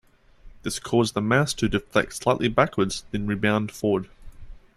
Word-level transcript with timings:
This 0.63 0.79
caused 0.79 1.13
the 1.13 1.21
mast 1.21 1.59
to 1.59 1.69
deflect 1.69 2.15
slightly 2.15 2.47
backwards 2.47 3.03
then 3.11 3.27
rebound 3.27 3.71
forward. 3.71 4.09